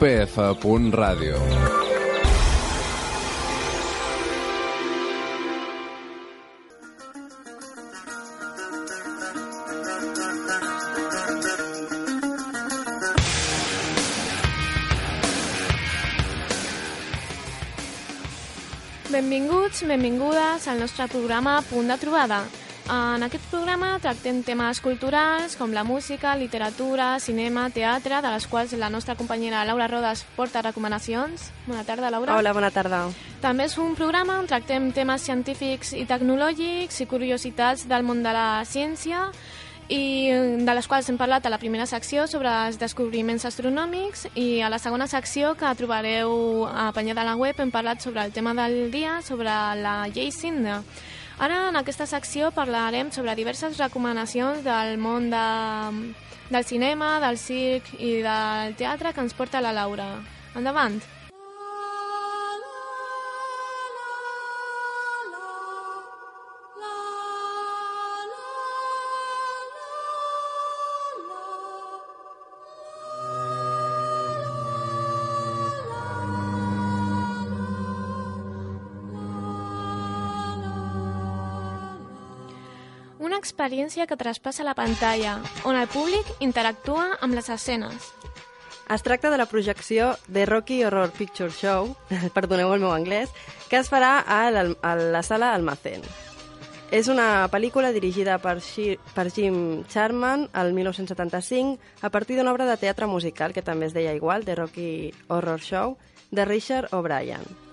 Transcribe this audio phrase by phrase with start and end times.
[0.00, 1.34] upf.radio.
[19.10, 22.44] Benvinguts, benvingudes al nostre programa Punt de Trobada.
[22.88, 28.72] En aquest programa tractem temes culturals com la música, literatura, cinema, teatre, de les quals
[28.80, 31.50] la nostra companyera Laura Rodas porta recomanacions.
[31.66, 32.38] Bona tarda, Laura.
[32.38, 33.02] Hola, bona tarda.
[33.42, 38.32] També és un programa on tractem temes científics i tecnològics i curiositats del món de
[38.32, 39.26] la ciència
[39.92, 40.32] i
[40.64, 44.72] de les quals hem parlat a la primera secció sobre els descobriments astronòmics i a
[44.72, 48.90] la segona secció que trobareu apanyada a la web hem parlat sobre el tema del
[48.90, 49.52] dia, sobre
[49.84, 50.80] la llei Cinda.
[51.38, 55.44] Ara, en aquesta secció, parlarem sobre diverses recomanacions del món de,
[56.50, 60.08] del cinema, del circ i del teatre que ens porta la Laura.
[60.58, 60.98] Endavant!
[83.38, 88.08] Experiència que traspassa la pantalla, on el públic interactua amb les escenes.
[88.90, 91.92] Es tracta de la projecció de Rocky Horror Picture Show,
[92.36, 93.30] perdoneu el meu anglès,
[93.70, 96.02] que es farà a, a la sala Almacén.
[96.90, 98.56] És una pel·lícula dirigida per,
[99.14, 103.94] per Jim Charman el 1975 a partir d'una obra de teatre musical que també es
[103.94, 104.90] deia igual, de Rocky
[105.28, 105.98] Horror Show,
[106.32, 107.67] de Richard O'Brien.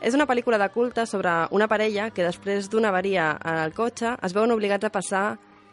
[0.00, 4.32] És una pel·lícula de culte sobre una parella que després d'una avaria al cotxe es
[4.32, 5.24] veuen obligats a passar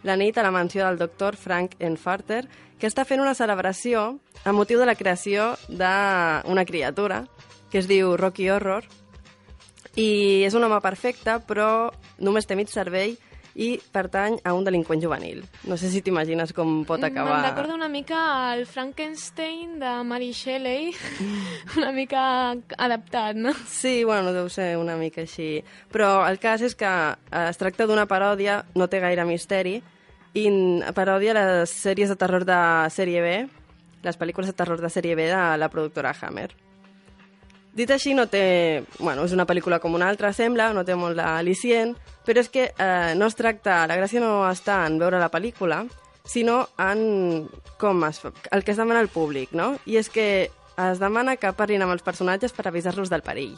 [0.03, 2.43] la nit a la mansió del doctor Frank Enfarter,
[2.77, 7.23] que està fent una celebració a motiu de la creació d'una criatura
[7.71, 8.83] que es diu Rocky Horror,
[9.95, 13.15] i és un home perfecte, però només té mig cervell
[13.57, 15.41] i pertany a un delinqüent juvenil.
[15.65, 17.39] No sé si t'imagines com pot acabar...
[17.41, 18.19] Me'n recorda una mica
[18.51, 20.91] al Frankenstein de Mary Shelley,
[21.79, 22.21] una mica
[22.77, 23.55] adaptat, no?
[23.65, 25.63] Sí, bueno, deu ser una mica així.
[25.93, 29.79] Però el cas és que eh, es tracta d'una paròdia, no té gaire misteri,
[30.37, 30.45] i
[30.93, 32.61] paròdia les sèries de terror de
[32.93, 33.35] sèrie B,
[34.05, 36.51] les pel·lícules de terror de sèrie B de la productora Hammer.
[37.77, 38.83] Dit així, no té...
[38.97, 41.93] Bueno, és una pel·lícula com una altra, sembla, no té molt d'al·licient,
[42.25, 43.83] però és que eh, no es tracta...
[43.89, 45.83] La gràcia no està en veure la pel·lícula,
[46.25, 47.45] sinó en
[47.77, 49.75] com es el que es demana al públic, no?
[49.85, 53.55] I és que es demana que parlin amb els personatges per avisar-los del perill,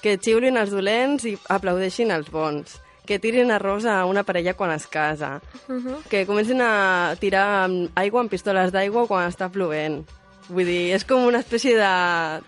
[0.00, 4.72] que xiulin els dolents i aplaudeixin els bons, que tirin arròs a una parella quan
[4.72, 6.02] es casa, uh -huh.
[6.08, 10.04] que comencin a tirar aigua amb pistoles d'aigua quan està plovent,
[10.48, 11.92] Vull dir, és com una espècie de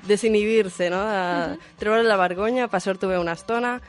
[0.08, 1.00] desinhibir-se, no?
[1.00, 1.58] De uh -huh.
[1.78, 3.80] treure la vergonya, passar-t'ho bé una estona.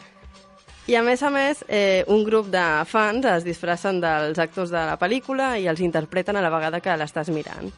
[0.88, 4.86] I a més a més, eh, un grup de fans es disfressen dels actors de
[4.86, 7.74] la pel·lícula i els interpreten a la vegada que l'estàs mirant.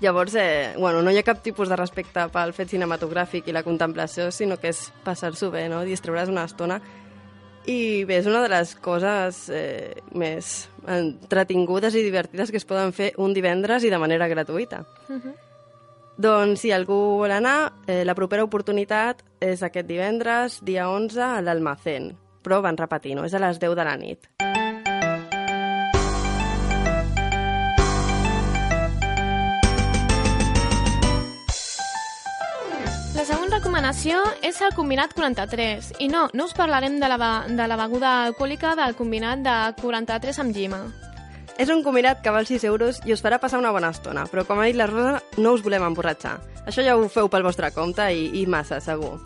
[0.00, 3.62] Llavors, eh, bueno, no hi ha cap tipus de respecte pel fet cinematogràfic i la
[3.62, 5.82] contemplació, sinó que és passar-s'ho bé, no?
[5.82, 6.80] distreure's una estona.
[7.66, 12.92] I bé, és una de les coses eh, més entretingudes i divertides que es poden
[12.92, 14.84] fer un divendres i de manera gratuïta.
[15.08, 15.34] Uh -huh.
[16.16, 21.40] Doncs si algú vol anar, eh, la propera oportunitat és aquest divendres, dia 11, a
[21.40, 22.16] l'Almacén.
[22.42, 23.24] Però van repetir, no?
[23.24, 24.28] És a les 10 de la nit.
[24.38, 24.53] La
[33.74, 35.88] recomanació és el combinat 43.
[35.98, 40.36] I no, no us parlarem de la, de la beguda alcohòlica del combinat de 43
[40.38, 40.78] amb llima.
[41.58, 44.44] És un combinat que val 6 euros i us farà passar una bona estona, però
[44.46, 46.36] com ha dit la Rosa, no us volem emborratxar.
[46.68, 49.16] Això ja ho feu pel vostre compte i, i massa, segur.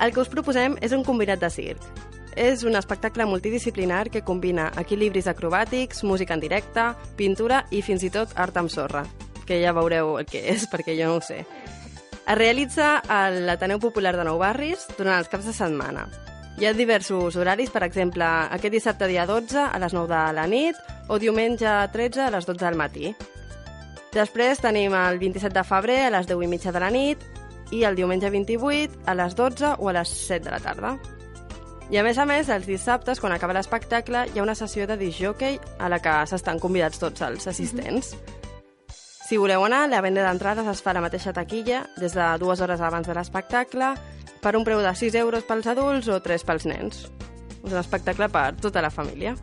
[0.00, 1.84] El que us proposem és un combinat de circ.
[2.32, 8.12] És un espectacle multidisciplinar que combina equilibris acrobàtics, música en directe, pintura i fins i
[8.14, 9.04] tot art amb sorra,
[9.44, 11.42] que ja veureu el que és, perquè jo no ho sé.
[12.22, 16.06] Es realitza a l'Ateneu Popular de Nou Barris durant els caps de setmana.
[16.60, 20.44] Hi ha diversos horaris, per exemple, aquest dissabte dia 12 a les 9 de la
[20.46, 20.78] nit
[21.10, 23.10] o diumenge 13 a les 12 del matí.
[24.14, 27.24] Després tenim el 27 de febrer a les 10 i mitja de la nit
[27.72, 30.92] i el diumenge 28 a les 12 o a les 7 de la tarda.
[31.90, 34.96] I a més a més, els dissabtes, quan acaba l'espectacle, hi ha una sessió de
[35.00, 38.14] disjockey a la que s'estan convidats tots els assistents.
[38.14, 38.31] Mm -hmm.
[39.22, 42.60] Si voleu anar, la venda d'entrades es fa a la mateixa taquilla des de dues
[42.60, 43.94] hores abans de l'espectacle
[44.42, 47.04] per un preu de 6 euros pels adults o 3 pels nens.
[47.62, 49.36] És un espectacle per tota la família.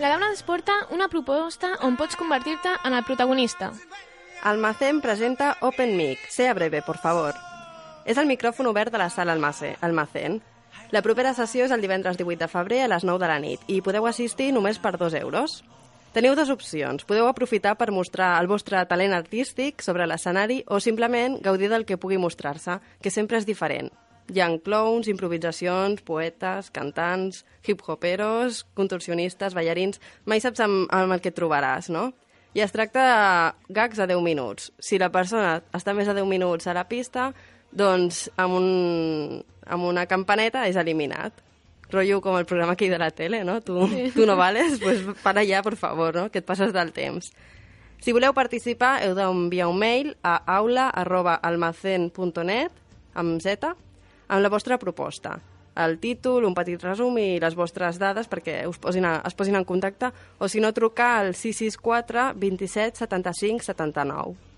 [0.00, 3.70] La Laura ens porta una proposta on pots convertir-te en el protagonista.
[4.42, 6.18] Almacén presenta Open Mic.
[6.28, 7.34] Sea breve, por favor.
[8.04, 10.40] És el micròfon obert de la sala Almacén.
[10.90, 13.60] La propera sessió és el divendres 18 de febrer a les 9 de la nit
[13.68, 15.60] i podeu assistir només per 2 euros.
[16.10, 17.04] Teniu dues opcions.
[17.06, 22.00] Podeu aprofitar per mostrar el vostre talent artístic sobre l'escenari o simplement gaudir del que
[22.02, 23.92] pugui mostrar-se, que sempre és diferent.
[24.30, 30.02] Hi ha clowns, improvisacions, poetes, cantants, hip-hoperos, contorsionistes, ballarins...
[30.26, 32.10] Mai saps amb, amb el que et trobaràs, no?
[32.54, 34.72] I es tracta de gags a 10 minuts.
[34.82, 37.30] Si la persona està més de 10 minuts a la pista,
[37.72, 41.32] doncs amb, un, amb una campaneta és eliminat.
[41.90, 43.60] Rollo com el programa aquí de la tele, no?
[43.66, 44.10] Tu, sí.
[44.14, 46.30] tu no vales, pues para allà, por favor, no?
[46.30, 47.32] Que et passes del temps.
[48.00, 52.72] Si voleu participar, heu d'enviar un mail a aula.almacen.net
[53.20, 53.74] amb Z,
[54.30, 55.40] amb la vostra proposta.
[55.80, 59.56] El títol, un petit resum i les vostres dades perquè us posin a, es posin
[59.56, 64.49] en contacte o si no trucar al 664 27 75 79.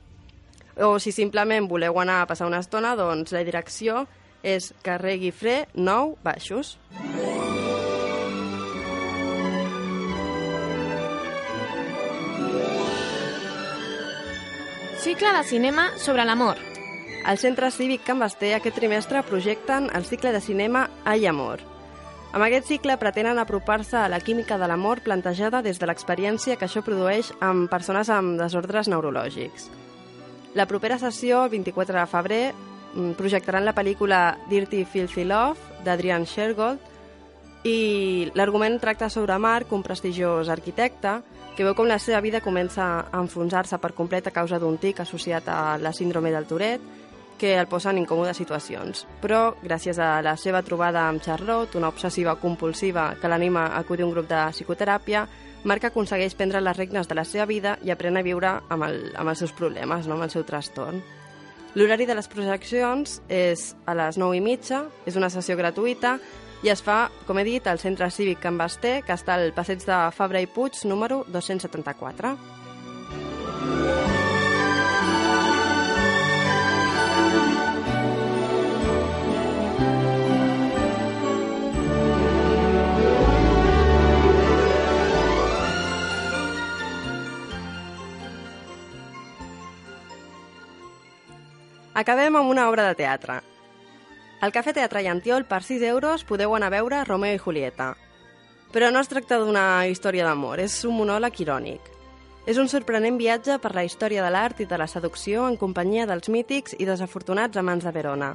[0.80, 4.06] O si simplement voleu anar a passar una estona, doncs la direcció
[4.42, 6.78] és carrer Guifré 9 Baixos.
[15.02, 16.56] Cicle de cinema sobre l'amor.
[17.26, 21.60] Al Centre Cívic Can Basté aquest trimestre projecten el cicle de cinema Ai Amor.
[22.32, 26.64] Amb aquest cicle pretenen apropar-se a la química de l'amor plantejada des de l'experiència que
[26.64, 29.68] això produeix amb persones amb desordres neurològics.
[30.54, 32.54] La propera sessió, el 24 de febrer,
[32.94, 36.80] mm, projectaran la pel·lícula Dirty Filthy Love, d'Adrian Shergold,
[37.64, 41.20] i l'argument tracta sobre Marc, un prestigiós arquitecte,
[41.56, 45.00] que veu com la seva vida comença a enfonsar-se per complet a causa d'un tic
[45.00, 47.01] associat a la síndrome del Tourette,
[47.42, 49.00] que el posa en incòmodes situacions.
[49.18, 54.04] Però, gràcies a la seva trobada amb Charlotte, una obsessiva compulsiva que l'anima a acudir
[54.04, 55.24] a un grup de psicoteràpia,
[55.66, 59.10] Marc aconsegueix prendre les regnes de la seva vida i aprèn a viure amb, el,
[59.18, 60.14] amb els seus problemes, no?
[60.14, 61.02] amb el seu trastorn.
[61.74, 66.18] L'horari de les projeccions és a les 9 i mitja, és una sessió gratuïta
[66.62, 69.82] i es fa, com he dit, al Centre Cívic Can Basté, que està al passeig
[69.82, 72.36] de Fabra i Puig, número 274.
[92.02, 93.36] Acabem amb una obra de teatre.
[94.42, 97.92] Al Cafè Teatre Llantiol, per 6 euros, podeu anar a veure Romeo i Julieta.
[98.74, 101.84] Però no es tracta d'una història d'amor, és un monòleg irònic.
[102.50, 106.08] És un sorprenent viatge per la història de l'art i de la seducció en companyia
[106.10, 108.32] dels mítics i desafortunats amants de Verona.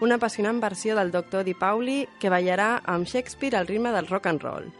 [0.00, 4.30] Una apassionant versió del doctor Di Pauli que ballarà amb Shakespeare al ritme del rock
[4.32, 4.70] and roll.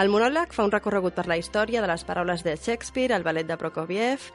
[0.00, 3.44] El monòleg fa un recorregut per la història de les paraules de Shakespeare, el ballet
[3.44, 4.32] de Prokofiev,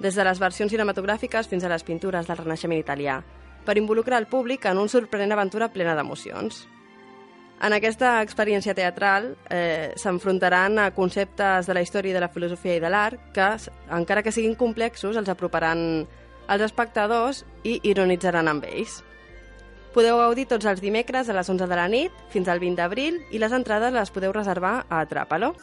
[0.00, 3.20] des de les versions cinematogràfiques fins a les pintures del Renaixement italià,
[3.64, 6.64] per involucrar el públic en un sorprenent aventura plena d'emocions.
[7.64, 12.76] En aquesta experiència teatral eh, s'enfrontaran a conceptes de la història i de la filosofia
[12.76, 13.46] i de l'art que,
[13.94, 16.04] encara que siguin complexos, els aproparan
[16.48, 19.00] als espectadors i ironitzaran amb ells.
[19.94, 23.20] Podeu gaudir tots els dimecres a les 11 de la nit fins al 20 d'abril
[23.30, 25.54] i les entrades les podeu reservar a Atrapalo.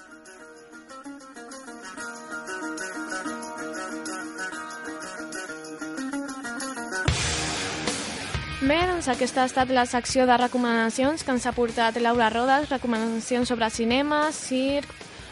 [8.61, 12.67] Bé, doncs aquesta ha estat la secció de recomanacions que ens ha portat Laura Rodas,
[12.69, 14.85] recomanacions sobre cinema, circ,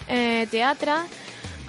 [0.07, 0.95] eh, teatre.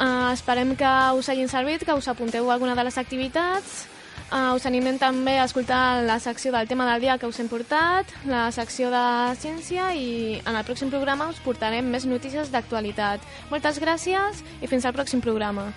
[0.00, 3.85] Eh, esperem que us hagin servit, que us apunteu a alguna de les activitats.
[4.33, 7.49] Eh, us animem també a escoltar la secció del tema del dia que us hem
[7.49, 13.21] portat, la secció de ciència i en el pròxim programa us portarem més notícies d'actualitat.
[13.50, 15.75] Moltes gràcies i fins al pròxim programa.